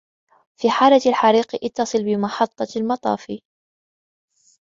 في 0.57 0.69
حالة 0.69 1.01
الحريق، 1.05 1.55
اتصل 1.65 2.03
بمحظة 2.03 2.67
المطافي. 2.75 3.41